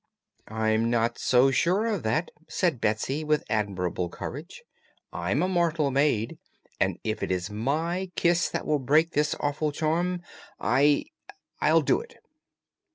[0.47, 4.63] "I'm not so sure of that," said Betsy, with admirable courage;
[5.13, 6.39] "I'm a Mortal Maid,
[6.79, 10.23] and if it is my kiss that will break this awful charm,
[10.59, 11.05] I
[11.61, 12.15] I'll do it!"